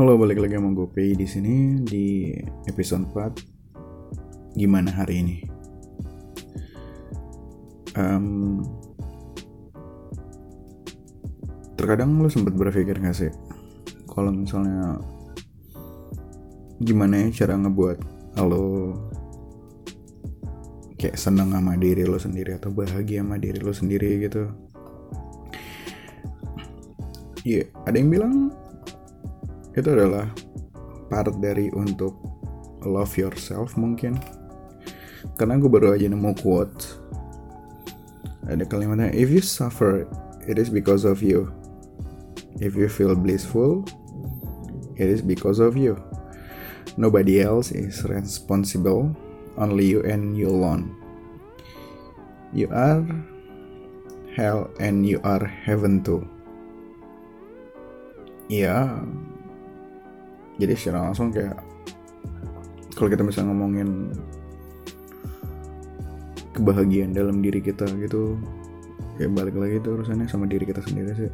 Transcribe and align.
Halo, 0.00 0.16
balik 0.16 0.40
lagi 0.40 0.56
sama 0.56 0.72
gue 0.72 1.12
di 1.12 1.28
sini 1.28 1.76
di 1.84 2.32
episode 2.64 3.04
4. 3.12 4.56
Gimana 4.56 4.88
hari 4.96 5.20
ini? 5.20 5.36
Um, 8.00 8.64
terkadang 11.76 12.16
lo 12.16 12.32
sempat 12.32 12.56
berpikir 12.56 12.96
gak 12.96 13.12
sih 13.12 13.28
kalau 14.08 14.32
misalnya 14.32 15.04
gimana 16.80 17.28
ya 17.28 17.44
cara 17.44 17.60
ngebuat 17.60 18.00
lo 18.40 18.96
kayak 20.96 21.20
seneng 21.20 21.52
sama 21.52 21.76
diri 21.76 22.08
lo 22.08 22.16
sendiri 22.16 22.56
atau 22.56 22.72
bahagia 22.72 23.20
sama 23.20 23.36
diri 23.36 23.60
lo 23.60 23.76
sendiri 23.76 24.16
gitu 24.24 24.48
Iya, 27.44 27.68
yeah, 27.68 27.84
ada 27.84 27.96
yang 28.00 28.08
bilang 28.08 28.34
itu 29.74 29.88
adalah 29.90 30.26
part 31.10 31.34
dari 31.38 31.70
untuk 31.74 32.16
love 32.86 33.12
yourself 33.18 33.74
mungkin. 33.74 34.18
Karena 35.36 35.60
gue 35.60 35.68
baru 35.68 35.96
aja 35.96 36.08
nemu 36.08 36.32
quote 36.40 37.00
ada 38.48 38.64
kalimatnya 38.66 39.12
if 39.14 39.30
you 39.30 39.44
suffer 39.44 40.08
it 40.48 40.56
is 40.56 40.72
because 40.72 41.04
of 41.04 41.20
you. 41.20 41.52
If 42.60 42.76
you 42.76 42.90
feel 42.90 43.14
blissful 43.14 43.84
it 44.96 45.08
is 45.08 45.20
because 45.22 45.60
of 45.60 45.76
you. 45.76 45.96
Nobody 46.98 47.40
else 47.40 47.70
is 47.70 48.02
responsible 48.04 49.14
only 49.56 49.86
you 49.86 50.02
and 50.02 50.34
you 50.34 50.50
alone. 50.50 50.96
You 52.50 52.66
are 52.74 53.06
hell 54.34 54.68
and 54.82 55.06
you 55.06 55.22
are 55.22 55.46
heaven 55.46 56.02
too. 56.02 56.26
Ya 58.50 58.98
jadi 60.60 60.76
secara 60.76 61.08
langsung 61.08 61.32
kayak 61.32 61.56
kalau 62.92 63.08
kita 63.08 63.24
bisa 63.24 63.40
ngomongin 63.40 64.12
kebahagiaan 66.52 67.16
dalam 67.16 67.40
diri 67.40 67.64
kita 67.64 67.88
gitu 67.96 68.36
ya 69.16 69.24
balik 69.32 69.56
lagi 69.56 69.80
tuh 69.80 69.96
urusannya 69.96 70.28
sama 70.28 70.44
diri 70.44 70.68
kita 70.68 70.84
sendiri 70.84 71.16
sih. 71.16 71.32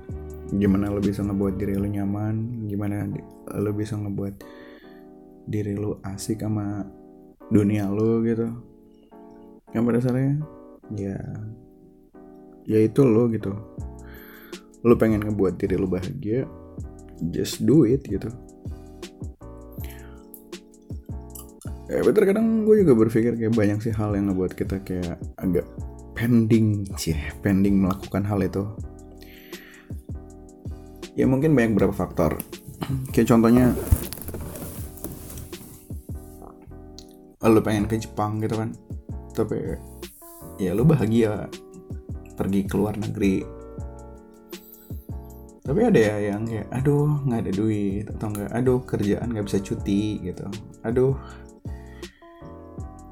Gimana 0.55 0.95
lo 0.95 1.03
bisa 1.03 1.27
ngebuat 1.27 1.59
diri 1.59 1.75
lo 1.75 1.91
nyaman 1.91 2.71
gimana 2.71 3.11
lo 3.51 3.71
bisa 3.75 3.99
ngebuat 3.99 4.35
diri 5.51 5.75
lo 5.75 5.99
asik 6.07 6.47
sama 6.47 6.87
dunia 7.51 7.91
lo 7.91 8.23
gitu. 8.23 8.47
Yang 9.75 9.83
pada 9.83 9.99
dasarnya 9.99 10.33
ya 10.95 11.19
ya 12.63 12.79
itu 12.79 13.03
lo 13.03 13.27
gitu. 13.35 13.51
Lo 14.87 14.95
pengen 14.95 15.27
ngebuat 15.27 15.59
diri 15.59 15.75
lo 15.75 15.91
bahagia 15.91 16.47
just 17.35 17.67
do 17.67 17.83
it 17.83 18.07
gitu 18.07 18.31
ya 21.87 22.03
betul 22.03 22.27
kadang 22.27 22.67
gue 22.67 22.83
juga 22.83 22.93
berpikir 22.99 23.39
kayak 23.39 23.55
banyak 23.55 23.79
sih 23.79 23.95
hal 23.95 24.15
yang 24.19 24.31
ngebuat 24.31 24.53
kita 24.59 24.83
kayak 24.83 25.23
agak 25.39 25.67
pending 26.17 26.89
sih 26.99 27.15
pending 27.45 27.83
melakukan 27.83 28.25
hal 28.27 28.41
itu. 28.43 28.65
Ya 31.17 31.25
mungkin 31.25 31.57
banyak 31.57 31.77
beberapa 31.77 31.95
faktor. 31.97 32.37
Kayak 33.15 33.35
contohnya 33.35 33.73
lo 37.47 37.63
pengen 37.63 37.87
ke 37.87 37.95
Jepang 38.03 38.43
gitu 38.43 38.59
kan 38.59 38.75
tapi 39.31 39.79
ya 40.59 40.75
lo 40.75 40.83
bahagia 40.83 41.47
pergi 42.35 42.67
ke 42.67 42.75
luar 42.75 42.99
negeri. 42.99 43.45
Tapi 45.67 45.81
ada 45.83 45.99
ya 45.99 46.17
yang 46.35 46.47
kayak 46.47 46.67
aduh 46.75 47.23
nggak 47.27 47.41
ada 47.47 47.53
duit 47.55 48.07
atau 48.07 48.27
nggak 48.35 48.51
aduh 48.51 48.81
kerjaan 48.83 49.29
nggak 49.31 49.47
bisa 49.47 49.59
cuti 49.63 50.23
gitu. 50.27 50.47
Aduh 50.83 51.15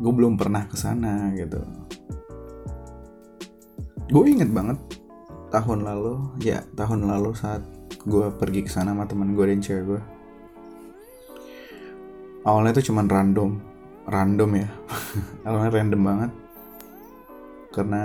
gue 0.00 0.12
belum 0.12 0.34
pernah 0.38 0.66
ke 0.66 0.76
sana 0.78 1.30
gitu. 1.36 1.60
Gue 4.10 4.24
inget 4.30 4.50
banget 4.50 4.78
tahun 5.54 5.86
lalu 5.86 6.18
ya 6.42 6.66
tahun 6.74 7.06
lalu 7.06 7.34
saat 7.34 7.62
gue 8.04 8.26
pergi 8.36 8.66
ke 8.66 8.70
sana 8.70 8.92
sama 8.92 9.06
teman 9.06 9.38
gue 9.38 9.46
dan 9.46 9.62
cewek 9.62 9.84
gue 9.86 10.02
awalnya 12.42 12.74
itu 12.76 12.90
cuman 12.90 13.06
random 13.06 13.74
random 14.08 14.50
ya. 14.60 14.68
Awalnya 15.48 15.70
random 15.80 16.00
banget. 16.04 16.30
Karena 17.72 18.02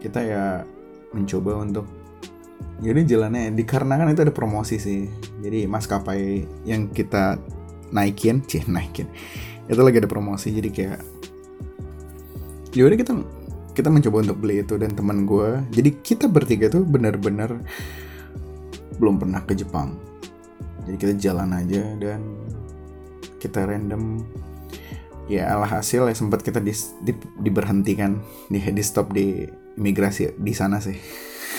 kita 0.00 0.20
ya 0.22 0.44
mencoba 1.12 1.62
untuk 1.62 1.86
jadi 2.80 3.04
jalannya 3.04 3.56
dikarenakan 3.56 4.12
itu 4.12 4.22
ada 4.26 4.34
promosi 4.34 4.76
sih. 4.78 5.10
Jadi 5.42 5.66
maskapai 5.68 6.46
yang 6.64 6.90
kita 6.90 7.38
naikin 7.94 8.42
cih 8.42 8.66
naikin 8.66 9.06
itu 9.66 9.80
lagi 9.82 9.98
ada 9.98 10.10
promosi 10.10 10.54
jadi 10.54 10.70
kayak 10.70 11.00
yaudah 12.76 12.98
kita 12.98 13.12
kita 13.76 13.88
mencoba 13.92 14.24
untuk 14.24 14.38
beli 14.40 14.64
itu 14.64 14.74
dan 14.80 14.92
teman 14.94 15.28
gue 15.28 15.60
jadi 15.74 15.90
kita 16.00 16.26
bertiga 16.30 16.72
tuh 16.72 16.84
benar-benar 16.84 17.60
belum 18.98 19.20
pernah 19.20 19.44
ke 19.44 19.52
Jepang. 19.56 19.96
Jadi 20.86 20.96
kita 20.96 21.14
jalan 21.18 21.50
aja 21.52 21.82
dan 21.98 22.20
kita 23.40 23.68
random. 23.68 24.24
Ya 25.26 25.50
alhasil 25.50 26.06
ya 26.06 26.14
sempat 26.14 26.46
kita 26.46 26.62
di, 26.62 26.70
di, 27.02 27.10
diberhentikan 27.42 28.22
di 28.46 28.62
di 28.62 28.82
stop 28.86 29.10
di 29.10 29.42
imigrasi 29.74 30.38
di 30.38 30.52
sana 30.54 30.78
sih. 30.78 30.94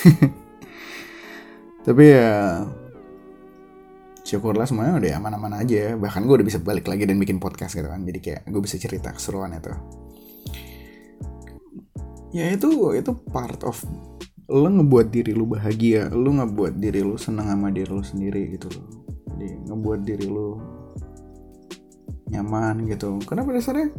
Tapi 1.88 2.04
ya 2.08 2.64
syukurlah 4.28 4.68
semuanya 4.68 5.00
udah 5.00 5.12
aman-aman 5.24 5.64
aja 5.64 5.96
bahkan 5.96 6.28
gue 6.28 6.36
udah 6.36 6.44
bisa 6.44 6.60
balik 6.60 6.92
lagi 6.92 7.08
dan 7.08 7.16
bikin 7.16 7.40
podcast 7.40 7.80
gitu 7.80 7.88
kan. 7.88 8.04
Jadi 8.04 8.20
kayak 8.20 8.42
gue 8.52 8.60
bisa 8.60 8.76
cerita 8.76 9.16
keseruan 9.16 9.56
itu. 9.56 9.72
Ya 12.36 12.52
itu 12.52 12.68
itu 12.92 13.12
part 13.32 13.64
of 13.64 13.80
lo 14.52 14.68
ngebuat 14.68 15.08
diri 15.16 15.32
lo 15.32 15.48
bahagia 15.48 16.12
lo 16.12 16.28
ngebuat 16.44 16.76
diri 16.76 17.04
lo 17.08 17.16
senang 17.16 17.48
sama 17.48 17.72
diri 17.72 17.88
lo 17.88 18.04
sendiri 18.04 18.52
gitu 18.52 18.68
loh. 18.68 18.88
Jadi 19.32 19.48
ngebuat 19.64 20.00
diri 20.04 20.28
lo 20.28 20.60
nyaman 22.28 22.84
gitu. 22.92 23.16
Karena 23.24 23.48
pada 23.48 23.64
dasarnya? 23.64 23.90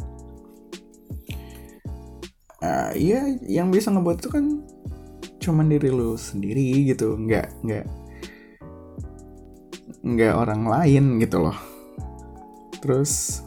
Uh, 2.59 2.91
ya 2.93 3.23
yang 3.49 3.73
bisa 3.73 3.89
ngebuat 3.89 4.21
itu 4.21 4.29
kan 4.29 4.45
cuman 5.41 5.73
diri 5.73 5.89
lo 5.89 6.13
sendiri 6.13 6.85
gitu. 6.85 7.17
Nggak 7.17 7.65
nggak 7.65 7.85
nggak 10.15 10.33
orang 10.33 10.63
lain 10.65 11.19
gitu 11.21 11.43
loh. 11.43 11.57
Terus 12.79 13.43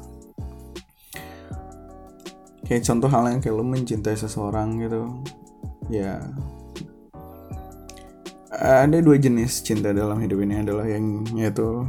kayak 2.72 2.88
contoh 2.88 3.10
hal 3.12 3.28
yang 3.28 3.40
kayak 3.44 3.52
lo 3.52 3.64
mencintai 3.68 4.16
seseorang 4.16 4.80
gitu 4.80 5.20
ya 5.92 6.24
ada 8.56 8.96
dua 9.04 9.20
jenis 9.20 9.60
cinta 9.60 9.92
dalam 9.92 10.16
hidup 10.24 10.40
ini 10.40 10.64
adalah 10.64 10.88
yang 10.88 11.20
yaitu 11.36 11.84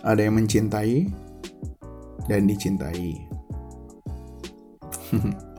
ada 0.00 0.24
yang 0.24 0.40
mencintai 0.40 1.12
dan 2.32 2.48
dicintai 2.48 3.28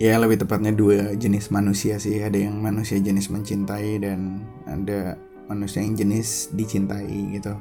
ya 0.00 0.16
lebih 0.16 0.40
tepatnya 0.40 0.72
dua 0.72 1.12
jenis 1.12 1.52
manusia 1.52 2.00
sih. 2.00 2.24
Ada 2.24 2.48
yang 2.48 2.56
manusia 2.56 2.96
jenis 2.96 3.28
mencintai 3.28 4.00
dan 4.00 4.40
ada 4.64 5.20
manusia 5.44 5.84
yang 5.84 5.92
jenis 5.92 6.48
dicintai 6.56 7.36
gitu. 7.36 7.52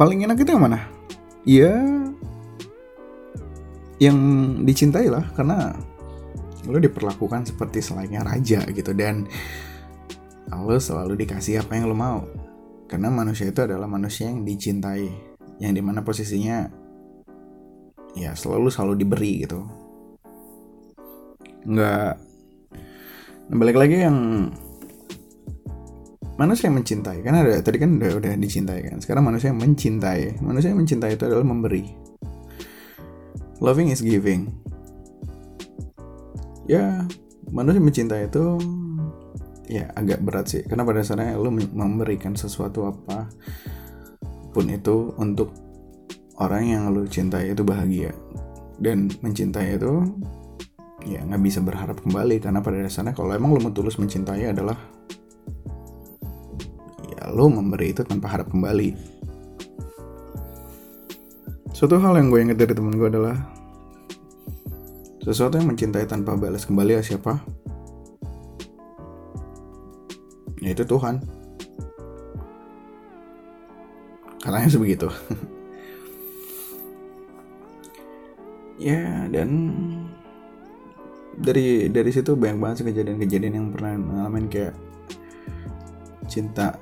Paling 0.00 0.24
enak 0.24 0.40
itu 0.40 0.48
yang 0.48 0.64
mana? 0.64 0.80
Ya 1.44 1.76
yang 3.96 4.16
dicintai 4.64 5.08
lah 5.08 5.24
karena 5.36 5.72
lo 6.68 6.76
diperlakukan 6.80 7.52
seperti 7.52 7.84
selayaknya 7.84 8.24
raja 8.24 8.64
gitu. 8.64 8.96
Dan 8.96 9.28
lo 10.48 10.80
selalu 10.80 11.20
dikasih 11.20 11.60
apa 11.60 11.76
yang 11.76 11.92
lo 11.92 11.96
mau. 11.96 12.24
Karena 12.88 13.12
manusia 13.12 13.52
itu 13.52 13.60
adalah 13.60 13.84
manusia 13.84 14.24
yang 14.32 14.40
dicintai 14.40 15.36
yang 15.60 15.72
di 15.72 15.80
mana 15.80 16.04
posisinya 16.04 16.85
ya 18.16 18.32
selalu 18.32 18.72
selalu 18.72 19.04
diberi 19.04 19.44
gitu. 19.44 19.60
Nggak. 21.68 22.12
Nah, 23.46 23.56
balik 23.60 23.76
lagi 23.76 24.02
yang 24.02 24.50
manusia 26.40 26.68
yang 26.68 26.80
mencintai 26.80 27.24
kan 27.24 27.32
ada 27.32 27.60
tadi 27.60 27.76
kan 27.76 28.00
udah 28.00 28.16
udah 28.16 28.32
dicintai 28.40 28.80
kan. 28.88 28.96
Sekarang 29.04 29.28
manusia 29.28 29.52
yang 29.52 29.60
mencintai. 29.60 30.40
Manusia 30.40 30.72
yang 30.72 30.80
mencintai 30.80 31.14
itu 31.14 31.24
adalah 31.28 31.44
memberi. 31.44 31.84
Loving 33.60 33.92
is 33.92 34.00
giving. 34.00 34.48
Ya 36.66 37.04
manusia 37.52 37.78
yang 37.78 37.88
mencintai 37.92 38.32
itu 38.32 38.44
ya 39.68 39.92
agak 39.92 40.24
berat 40.24 40.46
sih. 40.48 40.62
Karena 40.64 40.88
pada 40.88 41.04
dasarnya 41.04 41.36
lo 41.36 41.52
memberikan 41.52 42.32
sesuatu 42.32 42.88
apa 42.88 43.28
pun 44.56 44.72
itu 44.72 45.12
untuk 45.20 45.65
orang 46.36 46.62
yang 46.68 46.82
lu 46.92 47.08
cintai 47.08 47.52
itu 47.52 47.64
bahagia. 47.64 48.12
Dan 48.76 49.08
mencintai 49.24 49.80
itu 49.80 50.04
ya 51.08 51.24
nggak 51.24 51.42
bisa 51.42 51.64
berharap 51.64 51.96
kembali. 52.04 52.36
Karena 52.40 52.60
pada 52.60 52.80
dasarnya 52.84 53.16
kalau 53.16 53.32
emang 53.32 53.56
lo 53.56 53.60
mau 53.60 53.72
tulus 53.72 53.96
mencintai 53.96 54.52
adalah 54.52 54.76
ya 57.08 57.32
lo 57.32 57.48
memberi 57.48 57.96
itu 57.96 58.04
tanpa 58.04 58.28
harap 58.36 58.52
kembali. 58.52 59.16
Suatu 61.72 62.00
hal 62.00 62.16
yang 62.16 62.32
gue 62.32 62.40
inget 62.40 62.56
dari 62.56 62.72
temen 62.72 62.96
gue 62.96 63.08
adalah 63.08 63.36
sesuatu 65.20 65.60
yang 65.60 65.68
mencintai 65.68 66.08
tanpa 66.08 66.32
balas 66.36 66.64
kembali 66.64 66.96
ya 66.96 67.02
siapa? 67.04 67.36
Yaitu 70.64 70.88
Tuhan. 70.88 71.20
Katanya 74.40 74.70
sebegitu 74.70 75.10
ya 78.76 79.24
dan 79.32 79.48
dari 81.36 81.88
dari 81.92 82.10
situ 82.12 82.32
banyak 82.32 82.58
banget 82.60 82.76
kejadian-kejadian 82.88 83.54
yang 83.60 83.68
pernah 83.72 83.92
ngalamin 83.96 84.48
kayak 84.48 84.72
cinta 86.26 86.76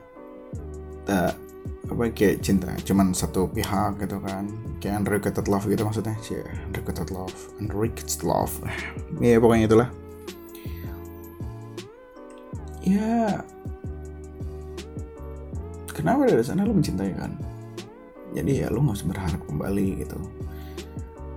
tak 1.05 1.37
apa 1.85 2.09
kayak 2.17 2.41
cinta 2.41 2.73
cuman 2.81 3.13
satu 3.13 3.51
pihak 3.51 4.01
gitu 4.01 4.19
kan. 4.23 4.49
Kayak 4.81 5.05
unrequited 5.05 5.47
love 5.51 5.67
gitu 5.69 5.83
maksudnya. 5.85 6.17
Sih 6.23 6.41
unrequited 6.71 7.11
love 7.13 7.35
unrequited 7.61 8.23
love. 8.25 8.55
Ya 9.21 9.37
pokoknya 9.43 9.67
itulah. 9.69 9.89
Ya 12.85 13.43
kenapa 15.93 16.29
dari 16.29 16.45
sana 16.45 16.65
lo 16.65 16.73
mencintai 16.73 17.13
kan? 17.17 17.33
Jadi 18.35 18.65
ya 18.65 18.73
lo 18.73 18.83
nggak 18.83 18.97
usah 18.99 19.09
berharap 19.11 19.41
kembali 19.47 19.89
gitu 20.03 20.19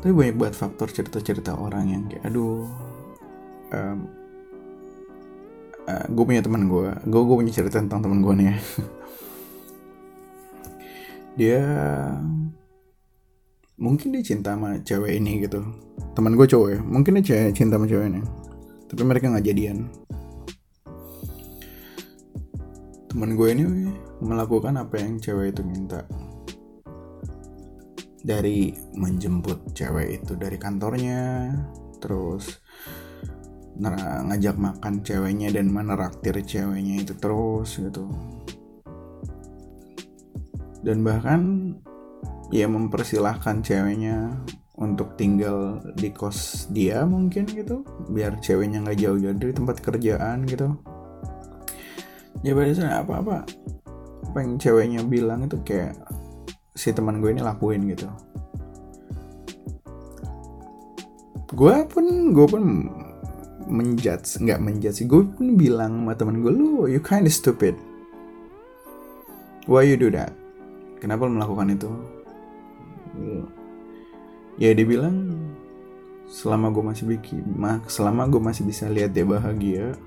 tapi 0.08 0.16
banyak 0.16 0.40
banget 0.40 0.56
faktor 0.56 0.88
cerita-cerita 0.88 1.60
orang 1.60 1.92
yang 1.92 2.08
kayak 2.08 2.32
aduh 2.32 2.64
um, 3.76 4.08
uh, 5.84 6.00
eh, 6.00 6.06
gue 6.08 6.24
punya 6.24 6.40
teman 6.40 6.72
gue 6.72 6.96
gue 7.12 7.22
gue 7.28 7.36
punya 7.44 7.52
cerita 7.52 7.84
tentang 7.84 8.00
teman 8.00 8.24
gue 8.24 8.34
nih 8.40 8.48
ya. 8.48 8.58
Dia 11.44 11.64
mungkin 13.76 14.16
dia 14.16 14.24
cinta 14.24 14.56
sama 14.56 14.80
cewek 14.80 15.20
ini 15.20 15.44
gitu. 15.44 15.60
Teman 16.16 16.40
gue 16.40 16.48
cowok 16.48 16.70
ya 16.72 16.80
mungkin 16.80 17.20
dia 17.20 17.52
cinta 17.52 17.76
sama 17.76 17.92
cewek 17.92 18.08
ini. 18.08 18.24
Tapi 18.88 19.02
mereka 19.04 19.28
nggak 19.28 19.44
jadian. 19.44 19.92
Teman 23.12 23.36
gue 23.36 23.48
ini 23.52 23.92
melakukan 24.24 24.80
apa 24.80 25.04
yang 25.04 25.20
cewek 25.20 25.52
itu 25.52 25.68
minta 25.68 26.08
dari 28.28 28.76
menjemput 28.92 29.72
cewek 29.72 30.20
itu 30.20 30.36
dari 30.36 30.60
kantornya 30.60 31.56
terus 32.04 32.60
ngajak 33.80 34.60
makan 34.60 35.00
ceweknya 35.00 35.54
dan 35.54 35.72
meneraktir 35.72 36.36
ceweknya 36.44 37.08
itu 37.08 37.16
terus 37.16 37.80
gitu. 37.80 38.12
Dan 40.84 41.08
bahkan 41.08 41.72
ya 42.52 42.68
mempersilahkan 42.68 43.64
ceweknya 43.64 44.44
untuk 44.78 45.16
tinggal 45.16 45.82
di 45.98 46.14
kos 46.14 46.70
dia 46.70 47.06
mungkin 47.08 47.48
gitu 47.50 47.82
biar 48.12 48.38
ceweknya 48.44 48.84
nggak 48.86 49.00
jauh-jauh 49.00 49.38
dari 49.40 49.54
tempat 49.56 49.78
kerjaan 49.80 50.44
gitu. 50.50 50.76
Ya 52.44 52.54
biasanya 52.54 53.06
apa-apa. 53.06 53.46
Apa 54.34 54.38
yang 54.44 54.60
ceweknya 54.60 55.02
bilang 55.06 55.46
itu 55.46 55.58
kayak 55.66 55.98
si 56.78 56.94
teman 56.94 57.18
gue 57.18 57.34
ini 57.34 57.42
lakuin 57.42 57.90
gitu. 57.90 58.06
Gue 61.58 61.76
pun 61.90 62.06
gue 62.38 62.46
pun 62.46 62.64
menjudge 63.68 64.40
nggak 64.46 64.62
menjudge 64.62 65.10
gue 65.10 65.26
pun 65.26 65.58
bilang 65.58 66.06
sama 66.06 66.14
teman 66.14 66.40
gue 66.46 66.54
lu 66.54 66.86
you 66.86 67.02
kind 67.02 67.26
of 67.26 67.34
stupid. 67.34 67.74
Why 69.66 69.90
you 69.90 69.98
do 69.98 70.14
that? 70.14 70.32
Kenapa 71.02 71.26
lu 71.26 71.42
melakukan 71.42 71.74
itu? 71.74 71.90
Ya 74.62 74.78
dia 74.78 74.86
bilang 74.86 75.34
selama 76.30 76.70
gue 76.70 76.84
masih 76.86 77.06
bikin 77.10 77.58
selama 77.90 78.30
gue 78.30 78.38
masih 78.38 78.62
bisa 78.68 78.86
lihat 78.86 79.18
dia 79.18 79.26
bahagia 79.26 79.98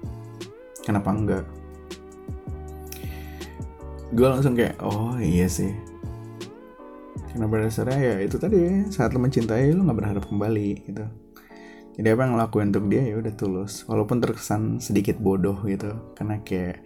kenapa 0.86 1.10
enggak? 1.10 1.44
Gue 4.14 4.28
langsung 4.30 4.54
kayak 4.54 4.78
oh 4.78 5.18
iya 5.18 5.50
sih 5.50 5.89
karena 7.30 7.46
pada 7.46 7.62
dasarnya 7.70 7.98
ya 7.98 8.14
itu 8.26 8.36
tadi 8.36 8.58
saat 8.90 9.14
lo 9.14 9.22
mencintai 9.22 9.70
lo 9.70 9.86
nggak 9.86 9.98
berharap 9.98 10.24
kembali 10.26 10.70
gitu. 10.90 11.04
Jadi 12.00 12.08
apa 12.16 12.20
yang 12.24 12.32
ngelakuin 12.38 12.68
untuk 12.72 12.86
dia 12.88 13.02
ya 13.04 13.14
udah 13.20 13.34
tulus. 13.36 13.84
Walaupun 13.84 14.24
terkesan 14.24 14.80
sedikit 14.80 15.20
bodoh 15.20 15.58
gitu. 15.66 16.14
Karena 16.16 16.40
kayak 16.40 16.80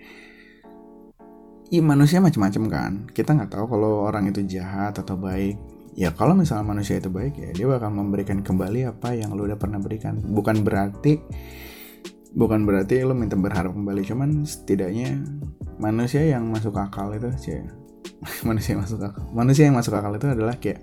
Iya 1.73 1.81
manusia 1.81 2.20
macam-macam 2.20 2.62
kan. 2.69 2.93
Kita 3.11 3.35
nggak 3.35 3.50
tahu 3.56 3.64
kalau 3.67 4.05
orang 4.05 4.29
itu 4.29 4.44
jahat 4.44 4.94
atau 5.00 5.17
baik. 5.17 5.56
Ya 5.96 6.12
kalau 6.12 6.37
misalnya 6.37 6.67
manusia 6.67 6.99
itu 6.99 7.08
baik 7.08 7.38
ya 7.38 7.50
dia 7.55 7.67
bakal 7.70 7.94
memberikan 7.94 8.43
kembali 8.43 8.90
apa 8.90 9.14
yang 9.14 9.32
lo 9.32 9.47
udah 9.49 9.56
pernah 9.56 9.81
berikan. 9.81 10.20
Bukan 10.20 10.61
berarti 10.61 11.19
bukan 12.35 12.67
berarti 12.67 13.00
lo 13.06 13.17
minta 13.17 13.35
berharap 13.38 13.73
kembali. 13.73 14.02
Cuman 14.02 14.44
setidaknya 14.44 15.25
manusia 15.79 16.26
yang 16.26 16.47
masuk 16.50 16.76
akal 16.76 17.11
itu 17.14 17.31
sih 17.38 17.83
manusia 18.49 18.75
yang 18.76 18.82
masuk 18.82 18.99
akal. 19.00 19.25
Manusia 19.32 19.65
yang 19.69 19.76
masuk 19.76 19.93
akal 19.94 20.12
itu 20.17 20.26
adalah 20.29 20.56
kayak 20.56 20.81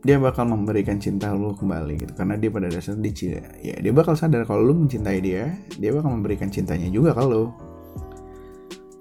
dia 0.00 0.16
bakal 0.16 0.48
memberikan 0.48 0.96
cinta 0.96 1.30
lu 1.34 1.52
kembali 1.52 2.00
gitu. 2.00 2.12
Karena 2.16 2.40
dia 2.40 2.50
pada 2.50 2.72
dasarnya 2.72 3.10
dia 3.12 3.42
ya 3.60 3.76
dia 3.78 3.92
bakal 3.92 4.16
sadar 4.16 4.48
kalau 4.48 4.64
lu 4.64 4.74
mencintai 4.86 5.18
dia 5.20 5.52
dia 5.76 5.90
bakal 5.92 6.14
memberikan 6.14 6.48
cintanya 6.48 6.88
juga 6.88 7.12
kalau 7.12 7.52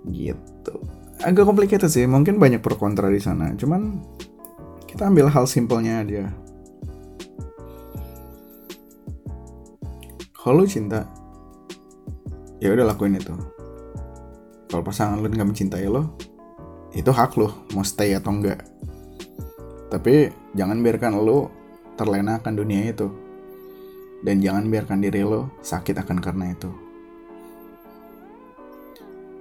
gitu. 0.10 0.76
Agak 1.20 1.44
complicated 1.44 1.92
sih 1.92 2.08
mungkin 2.08 2.40
banyak 2.40 2.60
pro 2.60 2.76
kontra 2.76 3.12
di 3.12 3.20
sana. 3.20 3.52
Cuman 3.56 4.00
kita 4.90 5.08
ambil 5.08 5.30
hal 5.30 5.46
simpelnya 5.46 6.02
dia 6.04 6.28
kalau 10.40 10.64
cinta 10.64 11.04
ya 12.58 12.72
udah 12.72 12.90
lakuin 12.90 13.20
itu 13.20 13.36
kalau 14.69 14.86
pasangan 14.86 15.18
lu 15.18 15.27
nggak 15.27 15.50
mencintai 15.50 15.89
lo 15.89 16.13
itu 16.94 17.10
hak 17.10 17.38
lo 17.38 17.68
mau 17.74 17.83
stay 17.83 18.13
atau 18.13 18.33
enggak 18.33 18.62
tapi 19.89 20.30
jangan 20.54 20.86
biarkan 20.86 21.18
lo 21.18 21.50
terlena 21.98 22.38
akan 22.38 22.54
dunia 22.54 22.94
itu. 22.94 23.10
Dan 24.21 24.39
jangan 24.39 24.69
biarkan 24.69 25.02
diri 25.02 25.26
lo 25.26 25.49
sakit 25.66 25.97
akan 25.97 26.18
karena 26.21 26.54
itu. 26.54 26.69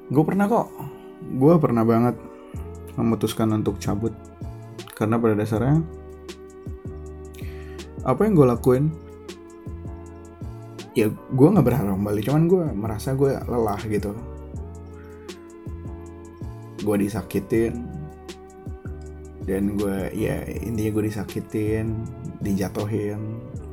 Gue 0.08 0.24
pernah 0.24 0.48
kok. 0.48 0.72
Gue 1.36 1.54
pernah 1.60 1.84
banget 1.84 2.16
memutuskan 2.96 3.52
untuk 3.52 3.76
cabut. 3.76 4.16
Karena 4.96 5.20
pada 5.20 5.36
dasarnya 5.36 5.84
apa 8.02 8.24
yang 8.24 8.32
gue 8.40 8.46
lakuin 8.48 8.84
ya 10.96 11.12
gue 11.12 11.48
nggak 11.52 11.66
berharap 11.66 11.92
kembali. 11.92 12.20
Cuman 12.24 12.42
gue 12.48 12.64
merasa 12.72 13.12
gue 13.12 13.36
lelah 13.36 13.82
gitu 13.84 14.16
gue 16.88 17.04
disakitin. 17.04 17.84
Dan 19.44 19.76
gue 19.76 20.08
ya 20.16 20.40
intinya 20.64 20.90
gue 20.96 21.04
disakitin 21.12 22.08
dijatuhin. 22.40 23.20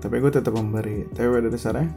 Tapi 0.03 0.19
gue 0.19 0.31
tetap 0.31 0.51
memberi. 0.51 1.07
Tapi 1.15 1.27
pada 1.31 1.47
dasarnya 1.47 1.87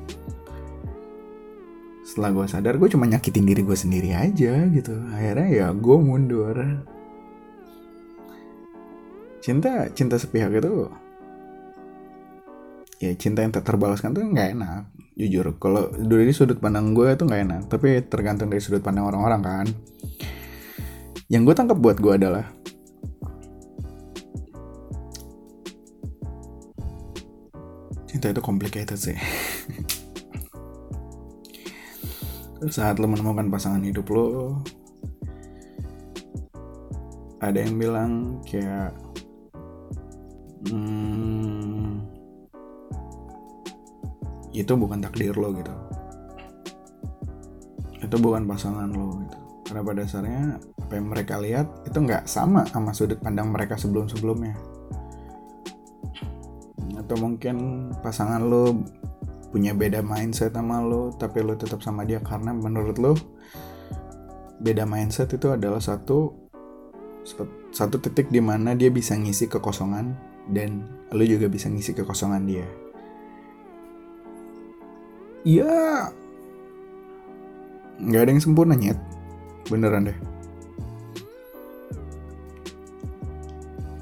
setelah 2.08 2.32
gue 2.32 2.46
sadar 2.48 2.80
gue 2.80 2.88
cuma 2.88 3.04
nyakitin 3.04 3.44
diri 3.44 3.60
gue 3.60 3.76
sendiri 3.76 4.16
aja 4.16 4.64
gitu. 4.72 4.96
Akhirnya 5.12 5.48
ya 5.52 5.66
gue 5.76 5.96
mundur. 6.00 6.56
Cinta 9.44 9.92
cinta 9.92 10.16
sepihak 10.16 10.56
itu 10.56 10.88
ya 12.98 13.14
cinta 13.14 13.46
yang 13.46 13.54
tak 13.54 13.68
terbalaskan 13.68 14.16
tuh 14.16 14.24
nggak 14.24 14.56
enak. 14.56 14.82
Jujur 15.20 15.52
kalau 15.60 15.92
dari 15.94 16.32
sudut 16.32 16.56
pandang 16.58 16.96
gue 16.96 17.12
tuh 17.12 17.28
nggak 17.28 17.42
enak. 17.44 17.62
Tapi 17.68 18.00
tergantung 18.08 18.48
dari 18.48 18.64
sudut 18.64 18.80
pandang 18.80 19.04
orang-orang 19.04 19.42
kan 19.44 19.66
yang 21.28 21.44
gue 21.44 21.52
tangkap 21.52 21.76
buat 21.76 22.00
gue 22.00 22.16
adalah 22.16 22.48
cinta 28.08 28.32
itu 28.32 28.40
complicated 28.40 28.96
sih. 28.96 29.18
Saat 32.74 32.96
lo 32.98 33.06
menemukan 33.06 33.52
pasangan 33.52 33.84
hidup 33.84 34.08
lo 34.08 34.56
ada 37.38 37.60
yang 37.60 37.78
bilang 37.78 38.42
kayak 38.42 38.96
hmm, 40.66 42.02
itu 44.56 44.72
bukan 44.72 45.04
takdir 45.04 45.36
lo 45.36 45.52
gitu. 45.52 45.74
Itu 48.00 48.16
bukan 48.16 48.48
pasangan 48.48 48.88
lo 48.96 49.20
gitu. 49.22 49.38
Karena 49.68 49.84
pada 49.84 50.00
dasarnya 50.02 50.56
apa 50.88 50.96
yang 50.96 51.12
mereka 51.12 51.36
lihat 51.36 51.68
itu 51.84 52.00
nggak 52.00 52.24
sama 52.24 52.64
sama 52.64 52.96
sudut 52.96 53.20
pandang 53.20 53.52
mereka 53.52 53.76
sebelum 53.76 54.08
sebelumnya 54.08 54.56
atau 56.96 57.16
mungkin 57.20 57.88
pasangan 58.00 58.40
lo 58.40 58.72
punya 59.52 59.76
beda 59.76 60.00
mindset 60.00 60.56
sama 60.56 60.80
lo 60.80 61.12
tapi 61.12 61.44
lo 61.44 61.60
tetap 61.60 61.84
sama 61.84 62.08
dia 62.08 62.24
karena 62.24 62.56
menurut 62.56 62.96
lo 62.96 63.12
beda 64.64 64.88
mindset 64.88 65.28
itu 65.36 65.52
adalah 65.52 65.84
satu 65.84 66.48
satu 67.68 68.00
titik 68.00 68.32
di 68.32 68.40
mana 68.40 68.72
dia 68.72 68.88
bisa 68.88 69.12
ngisi 69.12 69.44
kekosongan 69.44 70.16
dan 70.48 70.88
lo 71.12 71.24
juga 71.24 71.46
bisa 71.52 71.68
ngisi 71.68 71.92
kekosongan 71.92 72.42
dia. 72.48 72.64
Iya, 75.44 76.08
nggak 78.00 78.22
ada 78.24 78.30
yang 78.32 78.42
sempurna 78.42 78.74
nyet, 78.74 78.98
beneran 79.68 80.08
deh. 80.08 80.18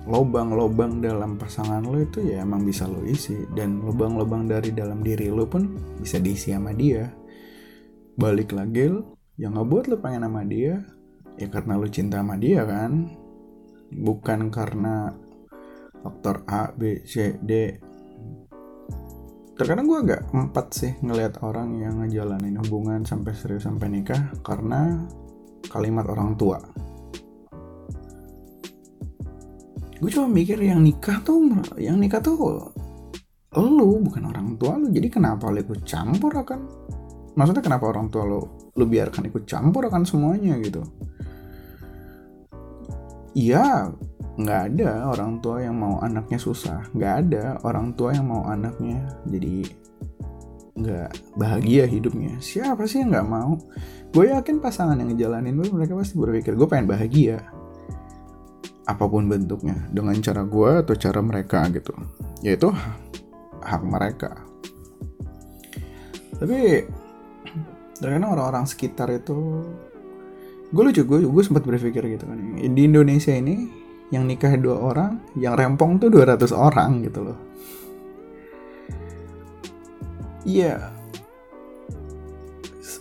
Lobang-lobang 0.07 1.03
dalam 1.03 1.35
pasangan 1.35 1.83
lo 1.83 1.99
itu 1.99 2.23
ya 2.23 2.47
emang 2.47 2.63
bisa 2.63 2.87
lo 2.87 3.03
isi. 3.03 3.47
Dan 3.51 3.83
lobang-lobang 3.83 4.47
dari 4.47 4.71
dalam 4.71 5.03
diri 5.03 5.27
lo 5.29 5.45
pun 5.51 5.67
bisa 5.99 6.23
diisi 6.23 6.55
sama 6.55 6.71
dia. 6.73 7.11
Balik 8.17 8.55
lagi 8.55 8.89
yang 9.37 9.59
ngebuat 9.59 9.93
lo 9.93 9.97
pengen 10.01 10.25
sama 10.25 10.47
dia 10.47 10.81
ya 11.37 11.47
karena 11.53 11.77
lo 11.77 11.87
cinta 11.91 12.23
sama 12.23 12.39
dia 12.39 12.63
kan. 12.65 13.11
Bukan 13.87 14.49
karena 14.51 15.13
faktor 16.01 16.47
A 16.47 16.71
B 16.71 17.03
C 17.03 17.37
D. 17.43 17.83
Terkadang 19.57 19.89
gue 19.89 19.99
agak 20.05 20.23
empat 20.37 20.67
sih 20.77 20.93
ngelihat 21.01 21.41
orang 21.41 21.81
yang 21.81 22.05
ngejalanin 22.05 22.61
hubungan 22.61 23.09
sampai 23.09 23.33
serius 23.33 23.65
sampai 23.65 23.89
nikah 23.89 24.29
karena 24.45 25.09
kalimat 25.73 26.05
orang 26.13 26.37
tua 26.37 26.61
gue 29.97 30.11
cuma 30.13 30.29
mikir 30.29 30.61
yang 30.61 30.85
nikah 30.85 31.25
tuh 31.25 31.41
yang 31.81 31.97
nikah 31.97 32.21
tuh 32.21 32.37
lu 33.57 34.05
bukan 34.05 34.29
orang 34.29 34.61
tua 34.61 34.77
lu. 34.77 34.93
Jadi 34.93 35.09
kenapa 35.09 35.49
lu 35.49 35.65
ikut 35.65 35.81
campur 35.89 36.33
akan? 36.37 36.61
Maksudnya 37.37 37.65
kenapa 37.65 37.89
orang 37.89 38.13
tua 38.13 38.29
lu 38.29 38.41
lu 38.77 38.85
biarkan 38.85 39.29
ikut 39.33 39.49
campur 39.49 39.89
akan 39.89 40.05
semuanya 40.05 40.61
gitu? 40.61 40.85
Iya 43.37 43.93
nggak 44.37 44.63
ada 44.73 45.09
orang 45.09 45.41
tua 45.41 45.65
yang 45.65 45.81
mau 45.81 45.97
anaknya 46.05 46.37
susah. 46.37 46.85
Nggak 46.93 47.15
ada 47.25 47.45
orang 47.65 47.97
tua 47.97 48.13
yang 48.13 48.29
mau 48.29 48.45
anaknya 48.45 49.09
jadi 49.25 49.65
nggak 50.77 51.41
bahagia 51.41 51.89
hidupnya. 51.89 52.37
Siapa 52.37 52.85
sih 52.85 53.01
yang 53.01 53.17
nggak 53.17 53.29
mau? 53.29 53.57
Gue 54.13 54.33
yakin 54.33 54.61
pasangan 54.61 54.97
yang 55.01 55.13
ngejalanin 55.13 55.57
gue 55.57 55.73
mereka 55.73 55.97
pasti 55.97 56.21
berpikir 56.21 56.53
gue 56.57 56.69
pengen 56.69 56.89
bahagia 56.89 57.41
apa 58.87 59.05
pun 59.11 59.27
bentuknya 59.27 59.75
dengan 59.91 60.15
cara 60.23 60.47
gue 60.47 60.71
atau 60.87 60.95
cara 60.95 61.21
mereka 61.21 61.67
gitu. 61.75 61.93
Yaitu 62.47 62.71
hak 63.61 63.83
mereka. 63.83 64.31
Tapi 66.39 66.87
terkadang 67.99 68.39
orang-orang 68.39 68.65
sekitar 68.69 69.11
itu 69.11 69.67
gue 70.71 70.83
lucu 70.83 71.03
gue 71.03 71.19
gue 71.27 71.43
sempat 71.43 71.67
berpikir 71.67 72.07
gitu 72.07 72.25
kan. 72.31 72.39
Di 72.59 72.83
Indonesia 72.87 73.35
ini 73.35 73.67
yang 74.15 74.23
nikah 74.31 74.55
dua 74.55 74.79
orang 74.79 75.19
yang 75.35 75.59
rempong 75.59 75.99
tuh 75.99 76.07
200 76.07 76.55
orang 76.55 77.03
gitu 77.03 77.27
loh. 77.27 77.39
Iya. 80.47 80.95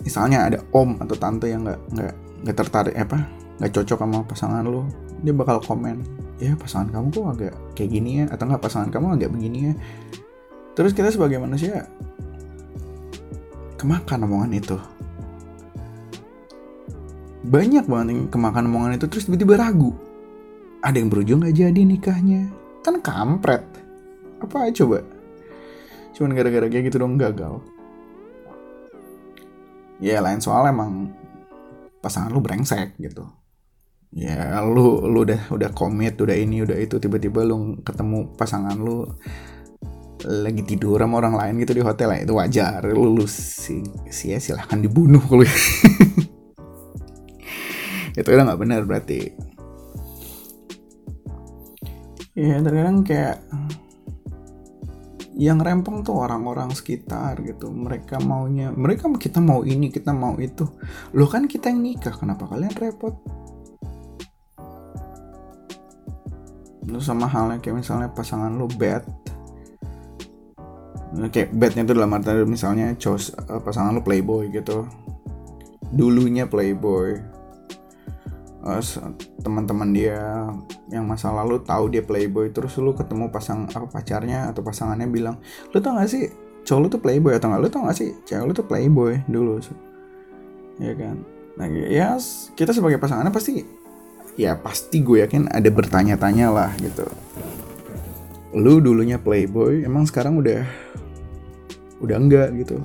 Misalnya 0.01 0.50
ada 0.50 0.60
om 0.74 0.98
atau 0.98 1.13
tante 1.13 1.46
yang 1.46 1.62
nggak 1.62 1.82
nggak 1.94 2.13
nggak 2.46 2.58
tertarik 2.58 2.96
apa 2.98 3.25
nggak 3.62 3.72
cocok 3.74 4.00
sama 4.01 4.20
pasangan 4.25 4.65
lo 4.65 5.04
dia 5.25 5.34
bakal 5.34 5.58
komen 5.58 6.05
ya 6.38 6.53
pasangan 6.53 6.94
kamu 6.94 7.08
kok 7.10 7.25
agak 7.34 7.53
kayak 7.74 7.89
gini 7.89 8.12
ya? 8.22 8.25
Atau 8.29 8.46
nggak 8.46 8.62
pasangan 8.62 8.89
kamu 8.94 9.17
agak 9.17 9.29
begini 9.34 9.60
ya? 9.72 9.74
Terus 10.77 10.94
kita 10.94 11.10
sebagai 11.10 11.41
manusia 11.41 11.89
kemakan 13.82 14.29
omongan 14.29 14.53
itu. 14.53 14.77
Banyak 17.46 17.86
banget 17.86 18.08
yang 18.13 18.22
kemakan 18.29 18.70
omongan 18.70 18.98
itu 19.01 19.05
terus 19.10 19.25
tiba-tiba 19.25 19.58
ragu. 19.58 19.94
Ada 20.86 21.01
yang 21.01 21.10
berujung 21.10 21.41
gak 21.41 21.58
jadi 21.58 21.82
nikahnya? 21.82 22.50
Kan 22.86 23.01
kampret. 23.01 23.65
Apa 24.38 24.70
coba? 24.70 25.01
Cuman 26.13 26.38
gara-gara 26.38 26.70
kayak 26.70 26.94
gitu 26.94 27.01
dong 27.01 27.17
gagal. 27.17 27.62
Ya 29.98 30.22
lain 30.22 30.41
soal 30.41 30.70
emang 30.70 31.10
pasangan 32.03 32.29
lu 32.29 32.44
brengsek 32.44 32.94
gitu 33.01 33.25
ya 34.15 34.63
lu 34.63 35.03
lu 35.12 35.27
udah 35.27 35.51
udah 35.51 35.69
komit 35.75 36.15
udah 36.15 36.31
ini 36.31 36.63
udah 36.63 36.79
itu 36.79 36.95
tiba-tiba 37.03 37.43
lu 37.43 37.84
ketemu 37.84 38.31
pasangan 38.39 38.79
lu 38.79 39.03
lagi 40.25 40.63
tidur 40.65 40.98
sama 40.98 41.19
orang 41.22 41.36
lain 41.36 41.62
gitu 41.62 41.75
di 41.77 41.84
hotel 41.86 42.15
ya 42.15 42.19
itu 42.25 42.34
wajar. 42.34 42.81
Lu, 42.89 43.13
lu 43.13 43.27
sih 43.29 43.84
si, 44.10 44.31
ya 44.34 44.41
silahkan 44.41 44.81
dibunuh 44.81 45.22
kalau 45.22 45.45
itu 48.15 48.25
udah 48.25 48.43
nggak 48.48 48.62
benar 48.62 48.81
berarti. 48.88 49.36
Ya 52.36 52.57
terkadang 52.60 53.05
kayak 53.05 53.38
yang 55.36 55.60
rempong 55.60 56.01
tuh 56.01 56.15
orang-orang 56.15 56.72
sekitar 56.74 57.43
gitu. 57.45 57.69
Mereka 57.69 58.24
maunya 58.24 58.72
mereka 58.74 59.12
kita 59.13 59.43
mau 59.43 59.62
ini 59.62 59.93
kita 59.93 60.10
mau 60.15 60.39
itu. 60.41 60.65
Lo 61.13 61.29
kan 61.29 61.45
kita 61.45 61.69
yang 61.69 61.86
nikah 61.86 62.15
kenapa 62.17 62.50
kalian 62.50 62.74
repot 62.74 63.44
lu 66.86 67.01
sama 67.01 67.25
halnya 67.25 67.58
kayak 67.58 67.82
misalnya 67.82 68.10
pasangan 68.13 68.54
lu 68.54 68.70
bad. 68.77 69.01
Kayak 71.32 71.56
badnya 71.56 71.88
itu 71.88 71.94
dalam 71.96 72.12
arti 72.12 72.44
misalnya 72.44 72.92
cowok 73.00 73.20
eh, 73.39 73.62
pasangan 73.63 73.92
lu 73.96 74.01
playboy 74.04 74.51
gitu. 74.51 74.86
Dulunya 75.89 76.46
playboy. 76.46 77.18
Teman-teman 79.46 79.94
dia 79.94 80.50
yang 80.89 81.06
masa 81.06 81.30
lalu 81.30 81.62
tahu 81.62 81.89
dia 81.89 82.01
playboy. 82.01 82.51
Terus 82.51 82.77
lu 82.82 82.92
ketemu 82.94 83.32
pasang 83.32 83.70
apa 83.70 83.88
pacarnya 83.88 84.51
atau 84.51 84.65
pasangannya 84.65 85.08
bilang 85.08 85.38
lu 85.72 85.80
tau 85.80 85.96
gak 85.96 86.10
sih 86.10 86.30
cowok 86.65 86.80
lu 86.82 86.88
tuh 86.89 87.01
playboy 87.01 87.34
atau 87.38 87.48
nggak? 87.54 87.62
Lu 87.62 87.70
tau 87.70 87.86
gak 87.86 87.98
sih 87.98 88.10
cewek 88.25 88.46
lu 88.46 88.54
tuh 88.54 88.65
playboy 88.68 89.22
dulu. 89.30 89.62
Ya 90.82 90.92
kan? 90.98 91.24
Nah 91.56 91.65
ya 91.72 92.20
kita 92.58 92.75
sebagai 92.75 93.00
pasangannya 93.00 93.32
pasti 93.32 93.85
ya 94.36 94.60
pasti 94.60 95.00
gue 95.00 95.24
yakin 95.24 95.48
ada 95.51 95.68
bertanya-tanya 95.72 96.48
lah 96.51 96.72
gitu. 96.80 97.08
Lu 98.56 98.80
dulunya 98.80 99.20
playboy 99.20 99.84
emang 99.84 100.08
sekarang 100.08 100.39
udah 100.39 100.63
udah 102.04 102.18
enggak 102.20 102.51
gitu? 102.60 102.80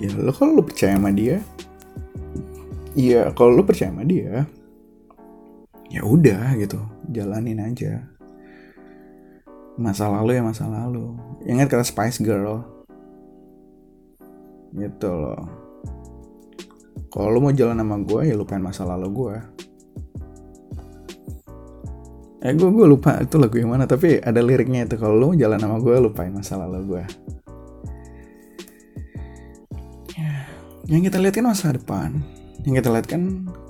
Ya 0.00 0.10
lo 0.16 0.32
kalau 0.32 0.60
lu 0.60 0.64
percaya 0.66 0.98
sama 0.98 1.14
dia 1.14 1.40
iya 2.98 3.30
kalau 3.32 3.56
lu 3.56 3.62
percaya 3.64 3.88
sama 3.88 4.04
dia 4.04 4.44
ya 5.88 6.02
udah 6.02 6.56
gitu 6.60 6.80
jalanin 7.12 7.60
aja. 7.60 8.04
Masa 9.74 10.06
lalu 10.06 10.38
ya 10.38 10.42
masa 10.42 10.70
lalu. 10.70 11.18
Ingat 11.50 11.66
kata 11.66 11.82
Spice 11.82 12.22
Girl? 12.22 12.62
Gitu 14.74 15.10
loh 15.10 15.63
kalau 17.14 17.30
lo 17.30 17.38
mau 17.38 17.54
jalan 17.54 17.78
sama 17.78 18.02
gue 18.02 18.20
ya 18.26 18.34
lupain 18.34 18.58
masa 18.58 18.82
lalu 18.82 19.08
gue 19.14 19.36
eh 22.42 22.52
gue 22.52 22.68
gue 22.74 22.86
lupa 22.90 23.22
itu 23.22 23.38
lagu 23.38 23.54
yang 23.54 23.70
mana 23.70 23.86
tapi 23.86 24.18
ada 24.18 24.42
liriknya 24.42 24.84
itu. 24.84 25.00
Kalau 25.00 25.14
lo 25.14 25.24
mau 25.32 25.38
jalan 25.38 25.62
sama 25.62 25.78
gue 25.78 25.94
lupain 26.02 26.34
masa 26.34 26.58
lalu 26.58 26.82
gue 26.84 27.04
yang 30.88 31.00
kita 31.00 31.16
lihat 31.16 31.34
kan 31.40 31.46
masa 31.48 31.72
depan. 31.72 32.20
Yang 32.64 32.84
kita 32.84 32.88
lihat 32.92 33.06
kan 33.08 33.22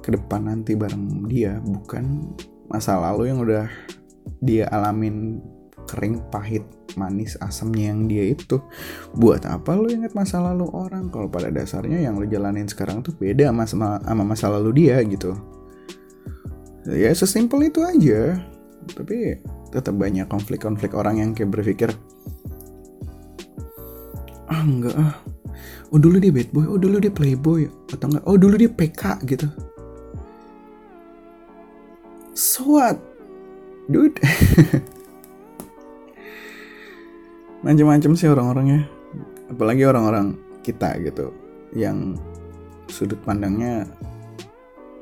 ke 0.03 0.15
depan 0.15 0.51
nanti 0.51 0.75
bareng 0.75 1.27
dia 1.31 1.59
bukan 1.63 2.35
masa 2.67 2.99
lalu 2.99 3.31
yang 3.31 3.43
udah 3.43 3.67
dia 4.43 4.67
alamin 4.71 5.39
kering 5.87 6.19
pahit 6.31 6.63
manis 6.97 7.39
asamnya 7.41 7.91
yang 7.95 8.07
dia 8.07 8.25
itu. 8.31 8.63
Buat 9.15 9.47
apa 9.47 9.75
lo 9.75 9.91
inget 9.91 10.13
masa 10.13 10.41
lalu 10.41 10.69
orang? 10.73 11.11
Kalau 11.11 11.29
pada 11.29 11.51
dasarnya 11.51 12.03
yang 12.03 12.17
lo 12.17 12.27
jalanin 12.27 12.67
sekarang 12.67 13.03
tuh 13.05 13.15
beda 13.17 13.51
sama, 13.67 13.99
sama 14.03 14.23
masa 14.23 14.47
lalu 14.51 14.87
dia 14.87 15.01
gitu. 15.05 15.35
Ya 16.89 17.11
sesimpel 17.17 17.73
itu 17.73 17.81
aja. 17.81 18.39
Tapi 18.93 19.41
tetap 19.73 19.97
banyak 19.97 20.31
konflik-konflik 20.31 20.95
orang 20.95 21.19
yang 21.19 21.31
kayak 21.35 21.51
berpikir 21.51 21.91
ah 24.47 24.63
enggak 24.63 24.95
ah. 24.95 25.19
Oh 25.91 25.99
dulu 25.99 26.23
dia 26.23 26.31
bad 26.31 26.51
boy 26.55 26.67
oh 26.69 26.79
dulu 26.79 27.03
dia 27.03 27.11
playboy 27.11 27.67
atau 27.91 28.07
enggak? 28.07 28.25
Oh 28.29 28.37
dulu 28.39 28.55
dia 28.55 28.71
PK 28.71 29.03
gitu. 29.27 29.47
So 32.35 32.79
what? 32.79 32.99
Dude 33.91 34.17
macam-macam 37.65 38.13
sih 38.13 38.29
orang-orangnya. 38.29 38.85
Apalagi 39.49 39.89
orang-orang 39.89 40.37
kita 40.61 41.01
gitu 41.01 41.33
yang 41.73 42.21
sudut 42.93 43.19
pandangnya 43.25 43.89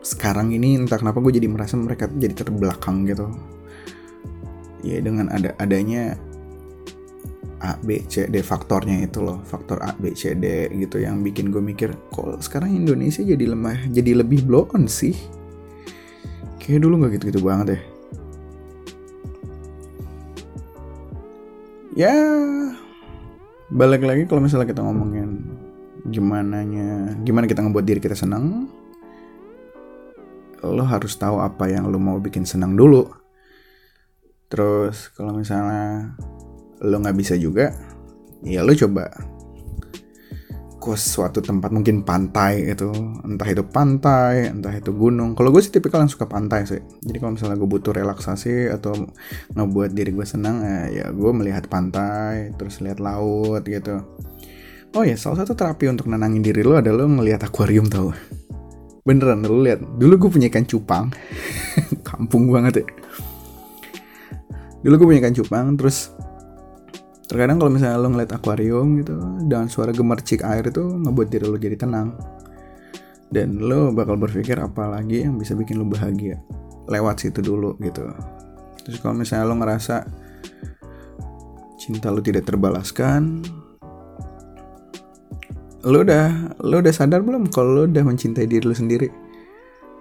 sekarang 0.03 0.55
ini 0.55 0.79
entah 0.79 0.99
kenapa 0.99 1.19
gue 1.23 1.39
jadi 1.39 1.51
merasa 1.51 1.75
mereka 1.75 2.07
jadi 2.07 2.35
terbelakang 2.35 3.07
gitu. 3.11 3.27
Ya 4.83 4.99
dengan 5.03 5.31
ada 5.31 5.55
adanya 5.63 6.19
A, 7.63 7.79
B, 7.79 8.03
C, 8.11 8.27
D 8.27 8.43
faktornya 8.43 9.07
itu 9.07 9.23
loh 9.23 9.39
faktor 9.47 9.79
A, 9.83 9.95
B, 9.95 10.11
C, 10.15 10.35
D 10.35 10.67
gitu 10.75 10.99
yang 10.99 11.23
bikin 11.23 11.55
gue 11.55 11.63
mikir 11.63 11.95
kok 12.11 12.43
sekarang 12.43 12.75
Indonesia 12.75 13.23
jadi 13.23 13.55
lemah 13.55 13.91
jadi 13.91 14.23
lebih 14.23 14.43
blow 14.47 14.67
on 14.75 14.91
sih? 14.91 15.15
Kayak 16.59 16.87
dulu 16.87 17.03
nggak 17.03 17.19
gitu-gitu 17.19 17.43
banget 17.43 17.79
ya 17.79 17.92
ya 21.93 22.13
balik 23.73 24.05
lagi 24.05 24.29
kalau 24.29 24.45
misalnya 24.45 24.69
kita 24.69 24.85
ngomongin 24.85 25.45
gimana 26.09 26.67
nya 26.67 27.17
gimana 27.23 27.47
kita 27.47 27.63
ngebuat 27.63 27.85
diri 27.87 28.01
kita 28.03 28.19
senang 28.19 28.69
lo 30.63 30.87
harus 30.87 31.19
tahu 31.19 31.43
apa 31.43 31.67
yang 31.67 31.91
lo 31.91 31.99
mau 31.99 32.23
bikin 32.23 32.47
senang 32.47 32.79
dulu. 32.79 33.11
Terus 34.47 35.11
kalau 35.19 35.35
misalnya 35.35 36.15
lo 36.83 36.97
nggak 37.03 37.19
bisa 37.19 37.35
juga 37.35 37.75
ya 38.47 38.63
lo 38.63 38.75
coba 38.75 39.11
ke 40.83 40.99
suatu 40.99 41.39
tempat 41.39 41.71
mungkin 41.71 42.03
pantai 42.03 42.75
itu. 42.75 42.91
Entah 43.23 43.47
itu 43.47 43.63
pantai 43.63 44.51
entah 44.51 44.75
itu 44.75 44.91
gunung. 44.91 45.39
Kalau 45.39 45.55
gue 45.55 45.63
sih 45.63 45.71
tipikal 45.71 46.03
yang 46.03 46.11
suka 46.11 46.27
pantai 46.27 46.67
sih. 46.67 46.83
Jadi 46.83 47.23
kalau 47.23 47.39
misalnya 47.39 47.55
gue 47.55 47.71
butuh 47.71 47.95
relaksasi 47.95 48.67
atau 48.75 48.91
ngebuat 49.55 49.95
diri 49.95 50.11
gue 50.11 50.27
senang 50.27 50.67
eh, 50.67 50.99
ya 50.99 51.07
gue 51.15 51.31
melihat 51.31 51.71
pantai 51.71 52.51
terus 52.59 52.83
lihat 52.83 52.99
laut 52.99 53.63
gitu. 53.63 54.03
Oh 54.99 55.07
ya 55.07 55.15
salah 55.15 55.47
satu 55.47 55.55
terapi 55.55 55.87
untuk 55.87 56.11
nenangin 56.11 56.43
diri 56.43 56.67
lo 56.67 56.75
adalah 56.75 57.07
lo 57.07 57.23
ngelihat 57.23 57.47
akuarium 57.47 57.87
tau. 57.87 58.11
Beneran 59.07 59.47
lo 59.47 59.63
lihat. 59.63 59.79
Dulu 59.79 60.27
gue 60.27 60.31
punya 60.35 60.51
ikan 60.51 60.67
cupang. 60.67 61.15
Kampung 62.11 62.51
banget 62.51 62.83
ya. 62.83 62.87
Dulu 64.83 64.95
gue 64.99 65.07
punya 65.15 65.21
ikan 65.23 65.35
cupang 65.39 65.79
terus 65.79 66.11
terkadang 67.33 67.57
kalau 67.57 67.73
misalnya 67.73 67.97
lo 67.97 68.13
ngeliat 68.13 68.37
akuarium 68.37 69.01
gitu 69.01 69.17
dan 69.49 69.65
suara 69.73 69.89
gemercik 69.89 70.45
air 70.45 70.69
itu 70.69 70.85
ngebuat 70.85 71.29
diri 71.33 71.49
lo 71.49 71.57
jadi 71.57 71.81
tenang. 71.81 72.13
Dan 73.33 73.57
lo 73.57 73.89
bakal 73.97 74.21
berpikir 74.21 74.61
apa 74.61 74.93
lagi 74.93 75.25
yang 75.25 75.41
bisa 75.41 75.57
bikin 75.57 75.81
lo 75.81 75.89
bahagia. 75.89 76.37
Lewat 76.93 77.25
situ 77.25 77.41
dulu 77.41 77.73
gitu. 77.81 78.05
Terus 78.85 79.01
kalau 79.01 79.17
misalnya 79.17 79.49
lo 79.49 79.57
ngerasa 79.65 80.05
cinta 81.81 82.13
lo 82.13 82.21
tidak 82.21 82.45
terbalaskan 82.45 83.43
lo 85.83 85.99
udah 86.07 86.55
lo 86.63 86.79
udah 86.79 86.95
sadar 86.95 87.27
belum 87.27 87.51
kalau 87.51 87.75
lo 87.75 87.83
udah 87.89 88.05
mencintai 88.05 88.45
diri 88.45 88.69
lo 88.69 88.77
sendiri? 88.77 89.09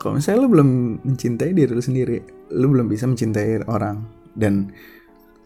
Kalau 0.03 0.19
misalnya 0.19 0.43
lo 0.43 0.49
belum 0.51 0.69
mencintai 1.07 1.55
diri 1.55 1.71
lo 1.71 1.79
sendiri 1.79 2.19
lo 2.59 2.67
belum 2.67 2.91
bisa 2.91 3.07
mencintai 3.07 3.71
orang. 3.71 4.03
Dan 4.35 4.67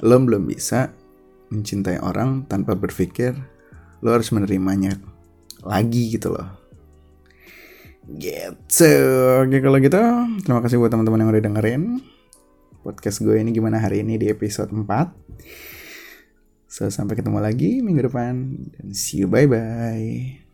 lo 0.01 0.17
belum 0.17 0.49
bisa 0.49 1.04
mencintai 1.49 2.01
orang 2.01 2.45
tanpa 2.49 2.73
berpikir 2.73 3.35
lo 4.03 4.13
harus 4.13 4.29
menerimanya 4.33 4.97
lagi 5.65 6.13
gitu 6.13 6.33
loh. 6.33 6.47
Gitu. 8.05 8.93
Oke 9.41 9.57
kalau 9.65 9.77
gitu 9.81 10.01
terima 10.45 10.61
kasih 10.61 10.77
buat 10.77 10.93
teman-teman 10.93 11.25
yang 11.25 11.31
udah 11.33 11.43
dengerin 11.43 11.83
podcast 12.85 13.25
gue 13.25 13.41
ini 13.41 13.49
gimana 13.49 13.81
hari 13.81 14.05
ini 14.05 14.21
di 14.21 14.29
episode 14.29 14.69
4 14.69 14.85
so 16.69 16.85
sampai 16.85 17.17
ketemu 17.17 17.41
lagi 17.41 17.81
minggu 17.81 18.05
depan 18.05 18.61
dan 18.77 18.93
see 18.93 19.25
you 19.25 19.27
bye 19.27 19.49
bye 19.49 20.44